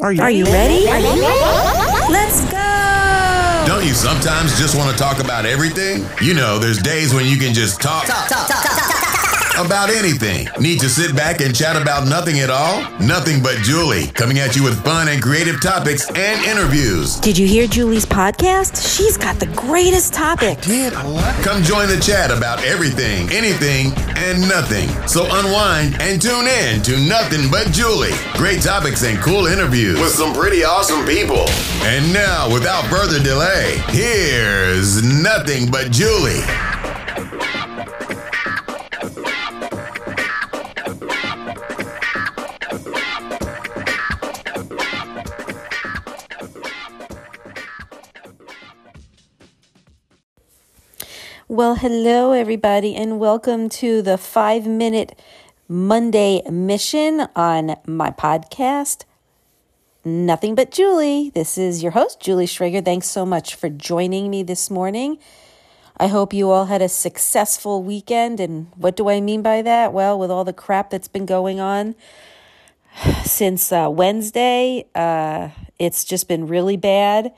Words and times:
Are 0.00 0.12
you, 0.12 0.22
Are 0.22 0.30
you 0.30 0.44
ready? 0.46 0.86
Let's 2.10 2.40
go! 2.50 3.64
Don't 3.66 3.84
you 3.84 3.92
sometimes 3.92 4.58
just 4.58 4.74
want 4.74 4.90
to 4.90 4.96
talk 4.96 5.22
about 5.22 5.44
everything? 5.44 6.06
You 6.22 6.32
know, 6.32 6.58
there's 6.58 6.78
days 6.78 7.12
when 7.12 7.26
you 7.26 7.36
can 7.36 7.52
just 7.52 7.82
talk, 7.82 8.06
about 9.64 9.90
anything. 9.90 10.48
Need 10.60 10.80
to 10.80 10.88
sit 10.88 11.14
back 11.14 11.40
and 11.40 11.54
chat 11.54 11.80
about 11.80 12.06
nothing 12.06 12.40
at 12.40 12.50
all? 12.50 12.82
Nothing 13.00 13.42
but 13.42 13.56
Julie, 13.58 14.06
coming 14.08 14.38
at 14.38 14.56
you 14.56 14.64
with 14.64 14.82
fun 14.84 15.08
and 15.08 15.22
creative 15.22 15.60
topics 15.62 16.08
and 16.10 16.44
interviews. 16.44 17.16
Did 17.20 17.36
you 17.36 17.46
hear 17.46 17.66
Julie's 17.66 18.06
podcast? 18.06 18.96
She's 18.96 19.16
got 19.16 19.38
the 19.38 19.46
greatest 19.48 20.14
topic. 20.14 20.60
Did 20.62 20.92
what? 20.94 21.34
Come 21.44 21.62
join 21.62 21.88
the 21.88 22.00
chat 22.00 22.30
about 22.30 22.62
everything, 22.64 23.28
anything, 23.30 23.92
and 24.16 24.40
nothing. 24.48 24.88
So 25.06 25.26
unwind 25.30 26.00
and 26.00 26.20
tune 26.20 26.46
in 26.46 26.82
to 26.82 26.98
Nothing 27.08 27.50
But 27.50 27.72
Julie. 27.72 28.14
Great 28.34 28.62
topics 28.62 29.04
and 29.04 29.18
cool 29.18 29.46
interviews 29.46 30.00
with 30.00 30.12
some 30.12 30.34
pretty 30.34 30.64
awesome 30.64 31.04
people. 31.06 31.48
And 31.82 32.12
now, 32.12 32.52
without 32.52 32.84
further 32.86 33.22
delay, 33.22 33.76
here's 33.88 35.02
Nothing 35.02 35.70
But 35.70 35.90
Julie. 35.90 36.42
Well, 51.50 51.74
hello, 51.74 52.30
everybody, 52.30 52.94
and 52.94 53.18
welcome 53.18 53.68
to 53.70 54.02
the 54.02 54.16
five 54.16 54.68
minute 54.68 55.18
Monday 55.66 56.42
mission 56.48 57.26
on 57.34 57.74
my 57.88 58.12
podcast, 58.12 59.02
Nothing 60.04 60.54
But 60.54 60.70
Julie. 60.70 61.32
This 61.34 61.58
is 61.58 61.82
your 61.82 61.90
host, 61.90 62.20
Julie 62.20 62.46
Schrager. 62.46 62.84
Thanks 62.84 63.08
so 63.08 63.26
much 63.26 63.56
for 63.56 63.68
joining 63.68 64.30
me 64.30 64.44
this 64.44 64.70
morning. 64.70 65.18
I 65.96 66.06
hope 66.06 66.32
you 66.32 66.48
all 66.52 66.66
had 66.66 66.82
a 66.82 66.88
successful 66.88 67.82
weekend. 67.82 68.38
And 68.38 68.68
what 68.76 68.94
do 68.94 69.10
I 69.10 69.20
mean 69.20 69.42
by 69.42 69.60
that? 69.60 69.92
Well, 69.92 70.16
with 70.20 70.30
all 70.30 70.44
the 70.44 70.52
crap 70.52 70.90
that's 70.90 71.08
been 71.08 71.26
going 71.26 71.58
on 71.58 71.96
since 73.24 73.72
uh, 73.72 73.88
Wednesday, 73.90 74.86
uh, 74.94 75.48
it's 75.80 76.04
just 76.04 76.28
been 76.28 76.46
really 76.46 76.76
bad. 76.76 77.32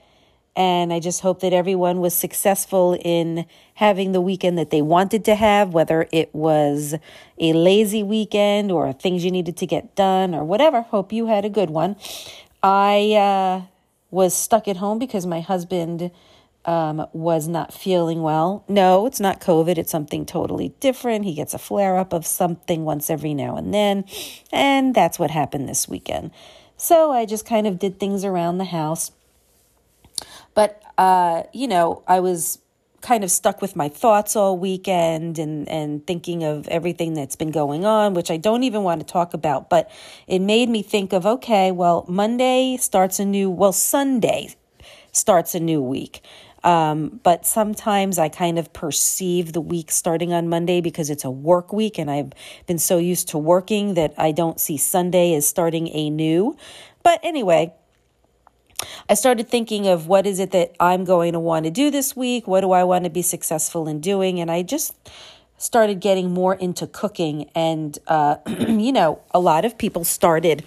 And 0.54 0.92
I 0.92 1.00
just 1.00 1.22
hope 1.22 1.40
that 1.40 1.52
everyone 1.52 2.00
was 2.00 2.14
successful 2.14 2.98
in 3.02 3.46
having 3.74 4.12
the 4.12 4.20
weekend 4.20 4.58
that 4.58 4.70
they 4.70 4.82
wanted 4.82 5.24
to 5.24 5.34
have, 5.34 5.72
whether 5.72 6.06
it 6.12 6.34
was 6.34 6.94
a 7.38 7.52
lazy 7.54 8.02
weekend 8.02 8.70
or 8.70 8.92
things 8.92 9.24
you 9.24 9.30
needed 9.30 9.56
to 9.56 9.66
get 9.66 9.94
done 9.94 10.34
or 10.34 10.44
whatever. 10.44 10.82
Hope 10.82 11.12
you 11.12 11.26
had 11.26 11.46
a 11.46 11.48
good 11.48 11.70
one. 11.70 11.96
I 12.62 13.12
uh, 13.12 13.62
was 14.10 14.34
stuck 14.34 14.68
at 14.68 14.76
home 14.76 14.98
because 14.98 15.26
my 15.26 15.40
husband 15.40 16.10
um, 16.64 17.06
was 17.12 17.48
not 17.48 17.72
feeling 17.72 18.22
well. 18.22 18.64
No, 18.68 19.06
it's 19.06 19.20
not 19.20 19.40
COVID. 19.40 19.78
It's 19.78 19.90
something 19.90 20.26
totally 20.26 20.74
different. 20.80 21.24
He 21.24 21.34
gets 21.34 21.54
a 21.54 21.58
flare 21.58 21.96
up 21.96 22.12
of 22.12 22.26
something 22.26 22.84
once 22.84 23.10
every 23.10 23.34
now 23.34 23.56
and 23.56 23.72
then. 23.72 24.04
And 24.52 24.94
that's 24.94 25.18
what 25.18 25.30
happened 25.30 25.68
this 25.68 25.88
weekend. 25.88 26.30
So 26.76 27.10
I 27.10 27.24
just 27.26 27.46
kind 27.46 27.66
of 27.66 27.78
did 27.78 27.98
things 27.98 28.24
around 28.24 28.58
the 28.58 28.66
house. 28.66 29.12
But, 30.54 30.82
uh, 30.98 31.44
you 31.52 31.68
know, 31.68 32.02
I 32.06 32.20
was 32.20 32.58
kind 33.00 33.24
of 33.24 33.30
stuck 33.30 33.60
with 33.60 33.74
my 33.74 33.88
thoughts 33.88 34.36
all 34.36 34.56
weekend 34.56 35.38
and, 35.38 35.68
and 35.68 36.06
thinking 36.06 36.44
of 36.44 36.68
everything 36.68 37.14
that's 37.14 37.36
been 37.36 37.50
going 37.50 37.84
on, 37.84 38.14
which 38.14 38.30
I 38.30 38.36
don't 38.36 38.62
even 38.62 38.84
want 38.84 39.00
to 39.00 39.06
talk 39.06 39.34
about. 39.34 39.68
But 39.68 39.90
it 40.26 40.38
made 40.38 40.68
me 40.68 40.82
think 40.82 41.12
of 41.12 41.26
okay, 41.26 41.72
well, 41.72 42.04
Monday 42.08 42.76
starts 42.78 43.18
a 43.18 43.24
new, 43.24 43.50
well, 43.50 43.72
Sunday 43.72 44.54
starts 45.10 45.54
a 45.54 45.60
new 45.60 45.82
week. 45.82 46.22
Um, 46.64 47.20
but 47.24 47.44
sometimes 47.44 48.18
I 48.18 48.28
kind 48.28 48.56
of 48.56 48.72
perceive 48.72 49.52
the 49.52 49.60
week 49.60 49.90
starting 49.90 50.32
on 50.32 50.48
Monday 50.48 50.80
because 50.80 51.10
it's 51.10 51.24
a 51.24 51.30
work 51.30 51.72
week 51.72 51.98
and 51.98 52.08
I've 52.08 52.32
been 52.68 52.78
so 52.78 52.98
used 52.98 53.28
to 53.30 53.38
working 53.38 53.94
that 53.94 54.14
I 54.16 54.30
don't 54.30 54.60
see 54.60 54.76
Sunday 54.76 55.34
as 55.34 55.46
starting 55.46 55.88
a 55.88 56.08
new. 56.08 56.56
But 57.02 57.18
anyway, 57.24 57.74
I 59.08 59.14
started 59.14 59.48
thinking 59.48 59.86
of 59.86 60.06
what 60.06 60.26
is 60.26 60.38
it 60.38 60.50
that 60.52 60.74
I'm 60.80 61.04
going 61.04 61.32
to 61.32 61.40
want 61.40 61.64
to 61.64 61.70
do 61.70 61.90
this 61.90 62.16
week? 62.16 62.46
What 62.46 62.62
do 62.62 62.72
I 62.72 62.84
want 62.84 63.04
to 63.04 63.10
be 63.10 63.22
successful 63.22 63.88
in 63.88 64.00
doing? 64.00 64.40
And 64.40 64.50
I 64.50 64.62
just 64.62 64.94
started 65.58 66.00
getting 66.00 66.32
more 66.32 66.54
into 66.54 66.86
cooking. 66.86 67.50
And, 67.54 67.98
uh, 68.06 68.36
you 68.46 68.92
know, 68.92 69.20
a 69.32 69.38
lot 69.38 69.64
of 69.64 69.78
people 69.78 70.04
started 70.04 70.64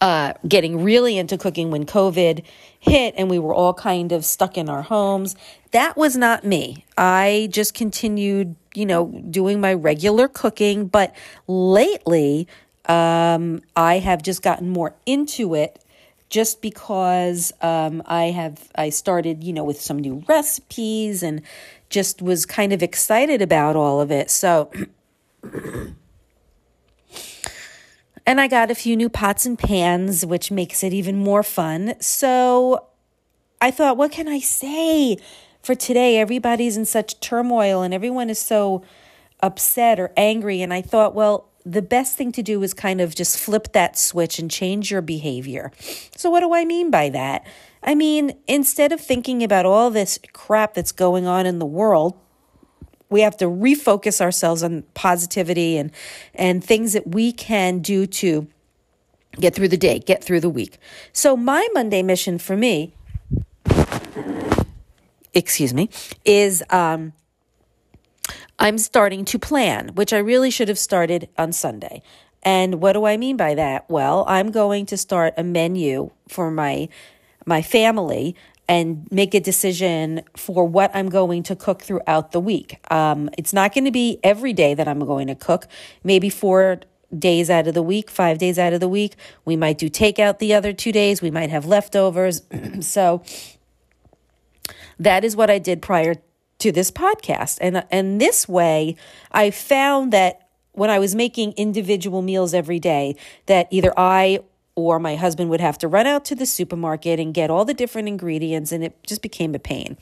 uh, 0.00 0.32
getting 0.46 0.82
really 0.82 1.18
into 1.18 1.36
cooking 1.36 1.70
when 1.70 1.84
COVID 1.84 2.44
hit 2.78 3.14
and 3.16 3.28
we 3.28 3.38
were 3.38 3.54
all 3.54 3.74
kind 3.74 4.12
of 4.12 4.24
stuck 4.24 4.56
in 4.56 4.68
our 4.68 4.82
homes. 4.82 5.36
That 5.72 5.96
was 5.96 6.16
not 6.16 6.44
me. 6.44 6.84
I 6.96 7.48
just 7.50 7.74
continued, 7.74 8.54
you 8.74 8.86
know, 8.86 9.06
doing 9.30 9.60
my 9.60 9.74
regular 9.74 10.28
cooking. 10.28 10.86
But 10.86 11.14
lately, 11.46 12.48
um, 12.86 13.62
I 13.76 13.98
have 13.98 14.22
just 14.22 14.42
gotten 14.42 14.70
more 14.70 14.94
into 15.04 15.54
it 15.54 15.78
just 16.28 16.60
because 16.60 17.52
um, 17.62 18.02
I 18.06 18.24
have 18.24 18.70
I 18.74 18.90
started 18.90 19.44
you 19.44 19.52
know 19.52 19.64
with 19.64 19.80
some 19.80 19.98
new 19.98 20.22
recipes 20.28 21.22
and 21.22 21.42
just 21.88 22.20
was 22.20 22.44
kind 22.46 22.72
of 22.72 22.82
excited 22.82 23.42
about 23.42 23.76
all 23.76 24.00
of 24.00 24.10
it. 24.10 24.30
So. 24.30 24.70
And 28.28 28.42
I 28.42 28.46
got 28.46 28.70
a 28.70 28.74
few 28.74 28.94
new 28.94 29.08
pots 29.08 29.46
and 29.46 29.58
pans, 29.58 30.26
which 30.26 30.50
makes 30.50 30.84
it 30.84 30.92
even 30.92 31.16
more 31.16 31.42
fun. 31.42 31.94
So 31.98 32.84
I 33.58 33.70
thought, 33.70 33.96
what 33.96 34.12
can 34.12 34.28
I 34.28 34.38
say 34.38 35.16
for 35.62 35.74
today? 35.74 36.18
Everybody's 36.18 36.76
in 36.76 36.84
such 36.84 37.20
turmoil 37.20 37.80
and 37.80 37.94
everyone 37.94 38.28
is 38.28 38.38
so 38.38 38.84
upset 39.40 39.98
or 39.98 40.12
angry. 40.14 40.60
And 40.60 40.74
I 40.74 40.82
thought, 40.82 41.14
well, 41.14 41.48
the 41.70 41.82
best 41.82 42.16
thing 42.16 42.32
to 42.32 42.42
do 42.42 42.62
is 42.62 42.72
kind 42.72 43.00
of 43.00 43.14
just 43.14 43.38
flip 43.38 43.72
that 43.72 43.98
switch 43.98 44.38
and 44.38 44.50
change 44.50 44.90
your 44.90 45.02
behavior. 45.02 45.70
So, 46.16 46.30
what 46.30 46.40
do 46.40 46.54
I 46.54 46.64
mean 46.64 46.90
by 46.90 47.10
that? 47.10 47.46
I 47.82 47.94
mean, 47.94 48.36
instead 48.46 48.90
of 48.90 49.00
thinking 49.00 49.42
about 49.42 49.66
all 49.66 49.90
this 49.90 50.18
crap 50.32 50.74
that's 50.74 50.92
going 50.92 51.26
on 51.26 51.46
in 51.46 51.58
the 51.58 51.66
world, 51.66 52.18
we 53.10 53.20
have 53.20 53.36
to 53.38 53.44
refocus 53.44 54.20
ourselves 54.20 54.62
on 54.62 54.84
positivity 54.94 55.76
and 55.76 55.90
and 56.34 56.64
things 56.64 56.94
that 56.94 57.08
we 57.08 57.32
can 57.32 57.80
do 57.80 58.06
to 58.06 58.48
get 59.38 59.54
through 59.54 59.68
the 59.68 59.76
day, 59.76 59.98
get 59.98 60.24
through 60.24 60.40
the 60.40 60.50
week. 60.50 60.78
So 61.12 61.36
my 61.36 61.68
Monday 61.74 62.02
mission 62.02 62.38
for 62.38 62.56
me, 62.56 62.94
excuse 65.34 65.74
me, 65.74 65.90
is 66.24 66.62
um, 66.70 67.12
I'm 68.58 68.78
starting 68.78 69.24
to 69.26 69.38
plan, 69.38 69.90
which 69.94 70.12
I 70.12 70.18
really 70.18 70.50
should 70.50 70.68
have 70.68 70.78
started 70.78 71.28
on 71.38 71.52
Sunday. 71.52 72.02
And 72.42 72.80
what 72.80 72.92
do 72.92 73.04
I 73.04 73.16
mean 73.16 73.36
by 73.36 73.54
that? 73.54 73.88
Well, 73.88 74.24
I'm 74.28 74.50
going 74.50 74.86
to 74.86 74.96
start 74.96 75.34
a 75.36 75.44
menu 75.44 76.10
for 76.28 76.50
my 76.50 76.88
my 77.46 77.62
family 77.62 78.36
and 78.68 79.08
make 79.10 79.32
a 79.34 79.40
decision 79.40 80.22
for 80.36 80.64
what 80.66 80.90
I'm 80.94 81.08
going 81.08 81.42
to 81.44 81.56
cook 81.56 81.82
throughout 81.82 82.32
the 82.32 82.40
week. 82.40 82.78
Um, 82.92 83.30
it's 83.38 83.54
not 83.54 83.72
going 83.72 83.86
to 83.86 83.90
be 83.90 84.18
every 84.22 84.52
day 84.52 84.74
that 84.74 84.86
I'm 84.86 85.00
going 85.00 85.28
to 85.28 85.34
cook. 85.34 85.66
Maybe 86.04 86.28
four 86.28 86.80
days 87.16 87.48
out 87.48 87.66
of 87.66 87.72
the 87.72 87.82
week, 87.82 88.10
five 88.10 88.36
days 88.36 88.58
out 88.58 88.74
of 88.74 88.80
the 88.80 88.88
week. 88.88 89.16
We 89.46 89.56
might 89.56 89.78
do 89.78 89.88
takeout 89.88 90.38
the 90.38 90.52
other 90.52 90.74
two 90.74 90.92
days. 90.92 91.22
We 91.22 91.30
might 91.30 91.48
have 91.48 91.64
leftovers. 91.64 92.42
so 92.80 93.22
that 94.98 95.24
is 95.24 95.34
what 95.34 95.48
I 95.48 95.58
did 95.58 95.80
prior 95.80 96.16
to 96.58 96.72
this 96.72 96.90
podcast. 96.90 97.58
And 97.60 97.84
and 97.90 98.20
this 98.20 98.48
way, 98.48 98.96
I 99.32 99.50
found 99.50 100.12
that 100.12 100.48
when 100.72 100.90
I 100.90 100.98
was 100.98 101.14
making 101.14 101.52
individual 101.52 102.22
meals 102.22 102.54
every 102.54 102.78
day, 102.78 103.16
that 103.46 103.66
either 103.70 103.92
I 103.96 104.40
or 104.74 105.00
my 105.00 105.16
husband 105.16 105.50
would 105.50 105.60
have 105.60 105.76
to 105.78 105.88
run 105.88 106.06
out 106.06 106.24
to 106.26 106.36
the 106.36 106.46
supermarket 106.46 107.18
and 107.18 107.34
get 107.34 107.50
all 107.50 107.64
the 107.64 107.74
different 107.74 108.06
ingredients, 108.06 108.70
and 108.70 108.84
it 108.84 108.96
just 109.04 109.22
became 109.22 109.54
a 109.54 109.58
pain. 109.58 109.96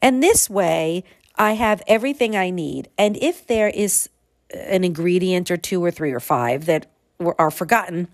And 0.00 0.22
this 0.22 0.48
way, 0.48 1.02
I 1.36 1.52
have 1.54 1.82
everything 1.88 2.36
I 2.36 2.50
need. 2.50 2.88
And 2.96 3.16
if 3.16 3.46
there 3.46 3.68
is 3.68 4.08
an 4.54 4.84
ingredient 4.84 5.50
or 5.50 5.56
two 5.56 5.84
or 5.84 5.90
three 5.90 6.12
or 6.12 6.20
five 6.20 6.66
that 6.66 6.86
are 7.38 7.50
forgotten, 7.50 8.06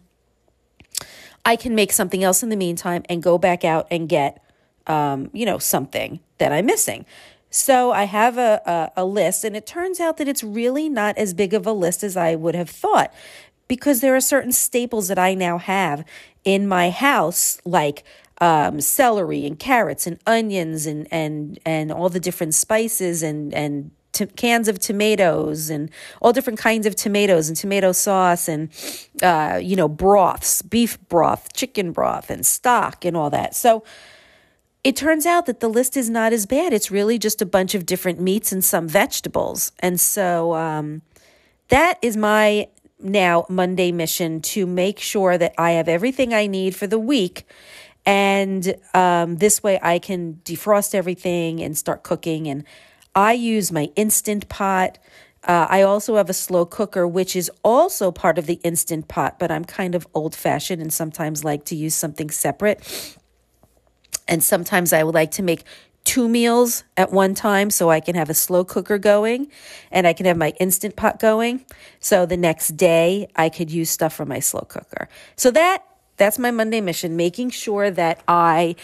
I 1.44 1.56
can 1.56 1.74
make 1.74 1.92
something 1.92 2.24
else 2.24 2.42
in 2.42 2.48
the 2.48 2.56
meantime 2.56 3.02
and 3.08 3.22
go 3.22 3.36
back 3.36 3.64
out 3.64 3.86
and 3.90 4.08
get, 4.08 4.42
um, 4.86 5.30
you 5.32 5.44
know, 5.44 5.58
something 5.58 6.20
that 6.38 6.52
I'm 6.52 6.66
missing. 6.66 7.04
So 7.50 7.90
I 7.90 8.04
have 8.04 8.38
a, 8.38 8.62
a, 8.96 9.02
a 9.02 9.04
list, 9.04 9.44
and 9.44 9.56
it 9.56 9.66
turns 9.66 9.98
out 9.98 10.16
that 10.18 10.28
it's 10.28 10.44
really 10.44 10.88
not 10.88 11.18
as 11.18 11.34
big 11.34 11.52
of 11.52 11.66
a 11.66 11.72
list 11.72 12.04
as 12.04 12.16
I 12.16 12.36
would 12.36 12.54
have 12.54 12.70
thought 12.70 13.12
because 13.66 14.00
there 14.00 14.16
are 14.16 14.20
certain 14.20 14.52
staples 14.52 15.08
that 15.08 15.18
I 15.18 15.34
now 15.34 15.58
have 15.58 16.04
in 16.44 16.66
my 16.66 16.90
house, 16.90 17.60
like 17.64 18.04
um, 18.40 18.80
celery 18.80 19.46
and 19.46 19.58
carrots 19.58 20.06
and 20.06 20.18
onions 20.26 20.86
and 20.86 21.06
and 21.10 21.58
and 21.66 21.92
all 21.92 22.08
the 22.08 22.20
different 22.20 22.54
spices 22.54 23.22
and 23.22 23.52
and 23.52 23.90
t- 24.12 24.26
cans 24.26 24.66
of 24.66 24.78
tomatoes 24.78 25.70
and 25.70 25.90
all 26.22 26.32
different 26.32 26.58
kinds 26.58 26.86
of 26.86 26.96
tomatoes 26.96 27.48
and 27.48 27.56
tomato 27.56 27.92
sauce 27.92 28.48
and 28.48 28.70
uh, 29.22 29.60
you 29.62 29.76
know 29.76 29.88
broths, 29.88 30.62
beef 30.62 30.98
broth, 31.08 31.52
chicken 31.52 31.92
broth, 31.92 32.30
and 32.30 32.46
stock 32.46 33.04
and 33.04 33.16
all 33.16 33.30
that. 33.30 33.54
So 33.54 33.84
it 34.82 34.96
turns 34.96 35.26
out 35.26 35.46
that 35.46 35.60
the 35.60 35.68
list 35.68 35.96
is 35.96 36.08
not 36.08 36.32
as 36.32 36.46
bad. 36.46 36.72
It's 36.72 36.90
really 36.90 37.18
just 37.18 37.42
a 37.42 37.46
bunch 37.46 37.74
of 37.74 37.84
different 37.84 38.20
meats 38.20 38.50
and 38.52 38.64
some 38.64 38.88
vegetables. 38.88 39.72
And 39.80 40.00
so 40.00 40.54
um, 40.54 41.02
that 41.68 41.98
is 42.02 42.16
my 42.16 42.68
now 42.98 43.46
Monday 43.48 43.92
mission 43.92 44.40
to 44.40 44.66
make 44.66 44.98
sure 44.98 45.36
that 45.36 45.54
I 45.58 45.72
have 45.72 45.88
everything 45.88 46.32
I 46.32 46.46
need 46.46 46.74
for 46.74 46.86
the 46.86 46.98
week. 46.98 47.46
And 48.06 48.74
um, 48.94 49.36
this 49.36 49.62
way 49.62 49.78
I 49.82 49.98
can 49.98 50.40
defrost 50.44 50.94
everything 50.94 51.60
and 51.60 51.76
start 51.76 52.02
cooking. 52.02 52.48
And 52.48 52.64
I 53.14 53.32
use 53.32 53.70
my 53.70 53.90
instant 53.96 54.48
pot. 54.48 54.98
Uh, 55.44 55.66
I 55.68 55.82
also 55.82 56.16
have 56.16 56.30
a 56.30 56.34
slow 56.34 56.64
cooker, 56.64 57.06
which 57.06 57.36
is 57.36 57.50
also 57.62 58.10
part 58.10 58.38
of 58.38 58.46
the 58.46 58.60
instant 58.62 59.08
pot, 59.08 59.38
but 59.38 59.50
I'm 59.50 59.64
kind 59.64 59.94
of 59.94 60.06
old 60.14 60.34
fashioned 60.34 60.80
and 60.80 60.92
sometimes 60.92 61.44
like 61.44 61.64
to 61.66 61.76
use 61.76 61.94
something 61.94 62.30
separate. 62.30 63.16
And 64.30 64.42
sometimes 64.42 64.92
I 64.92 65.02
would 65.02 65.14
like 65.14 65.32
to 65.32 65.42
make 65.42 65.64
two 66.04 66.28
meals 66.28 66.84
at 66.96 67.12
one 67.12 67.34
time 67.34 67.68
so 67.68 67.90
I 67.90 68.00
can 68.00 68.14
have 68.14 68.30
a 68.30 68.34
slow 68.34 68.64
cooker 68.64 68.96
going 68.96 69.48
and 69.90 70.06
I 70.06 70.12
can 70.12 70.24
have 70.24 70.36
my 70.36 70.54
instant 70.58 70.96
pot 70.96 71.18
going. 71.18 71.66
So 71.98 72.24
the 72.24 72.36
next 72.36 72.76
day 72.76 73.28
I 73.36 73.48
could 73.48 73.70
use 73.70 73.90
stuff 73.90 74.14
from 74.14 74.28
my 74.28 74.40
slow 74.40 74.62
cooker. 74.62 75.08
So 75.36 75.50
that 75.50 75.84
that's 76.16 76.38
my 76.38 76.50
Monday 76.50 76.80
mission, 76.80 77.16
making 77.16 77.50
sure 77.50 77.90
that 77.90 78.22
I 78.28 78.76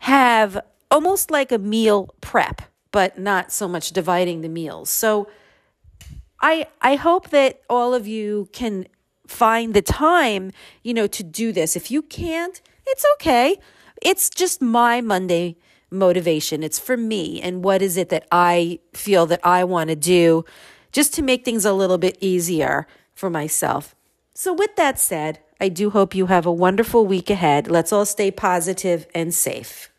have 0.00 0.60
almost 0.90 1.30
like 1.30 1.52
a 1.52 1.58
meal 1.58 2.14
prep, 2.20 2.62
but 2.92 3.18
not 3.18 3.52
so 3.52 3.68
much 3.68 3.90
dividing 3.90 4.40
the 4.40 4.48
meals. 4.48 4.90
So 4.90 5.28
I 6.40 6.66
I 6.80 6.96
hope 6.96 7.30
that 7.30 7.60
all 7.68 7.94
of 7.94 8.06
you 8.08 8.48
can 8.52 8.86
find 9.26 9.74
the 9.74 9.82
time, 9.82 10.50
you 10.82 10.92
know, 10.92 11.06
to 11.06 11.22
do 11.22 11.52
this. 11.52 11.76
If 11.76 11.90
you 11.90 12.02
can't, 12.02 12.60
it's 12.86 13.04
okay 13.14 13.58
it's 14.04 14.30
just 14.30 14.60
my 14.60 15.00
Monday 15.00 15.56
motivation. 15.90 16.62
It's 16.62 16.78
for 16.78 16.96
me. 16.96 17.40
And 17.40 17.62
what 17.62 17.82
is 17.82 17.96
it 17.96 18.08
that 18.08 18.26
I 18.32 18.80
feel 18.94 19.26
that 19.26 19.40
I 19.44 19.64
want 19.64 19.90
to 19.90 19.96
do 19.96 20.44
just 20.90 21.14
to 21.14 21.22
make 21.22 21.44
things 21.44 21.64
a 21.64 21.72
little 21.72 21.98
bit 21.98 22.16
easier 22.20 22.86
for 23.14 23.30
myself? 23.30 23.94
So, 24.34 24.52
with 24.52 24.74
that 24.76 24.98
said, 24.98 25.40
I 25.60 25.68
do 25.68 25.90
hope 25.90 26.14
you 26.14 26.26
have 26.26 26.46
a 26.46 26.52
wonderful 26.52 27.06
week 27.06 27.30
ahead. 27.30 27.70
Let's 27.70 27.92
all 27.92 28.06
stay 28.06 28.30
positive 28.30 29.06
and 29.14 29.32
safe. 29.34 29.91